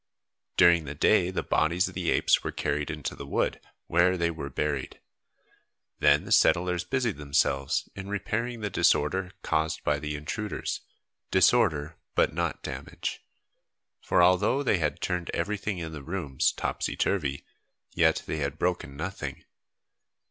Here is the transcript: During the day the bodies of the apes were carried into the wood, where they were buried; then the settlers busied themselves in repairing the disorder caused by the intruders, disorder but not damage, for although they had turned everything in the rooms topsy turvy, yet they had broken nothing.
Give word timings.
During 0.57 0.85
the 0.85 0.95
day 0.95 1.29
the 1.29 1.43
bodies 1.43 1.87
of 1.87 1.93
the 1.93 2.09
apes 2.09 2.43
were 2.43 2.51
carried 2.51 2.89
into 2.89 3.15
the 3.15 3.27
wood, 3.27 3.59
where 3.85 4.17
they 4.17 4.31
were 4.31 4.49
buried; 4.49 4.99
then 5.99 6.25
the 6.25 6.31
settlers 6.31 6.83
busied 6.83 7.17
themselves 7.17 7.87
in 7.95 8.09
repairing 8.09 8.61
the 8.61 8.71
disorder 8.71 9.29
caused 9.43 9.83
by 9.83 9.99
the 9.99 10.15
intruders, 10.15 10.81
disorder 11.29 11.97
but 12.15 12.33
not 12.33 12.63
damage, 12.63 13.23
for 14.01 14.23
although 14.23 14.63
they 14.63 14.79
had 14.79 15.01
turned 15.01 15.29
everything 15.35 15.77
in 15.77 15.91
the 15.91 16.01
rooms 16.01 16.51
topsy 16.51 16.95
turvy, 16.97 17.45
yet 17.93 18.23
they 18.25 18.37
had 18.37 18.57
broken 18.57 18.97
nothing. 18.97 19.45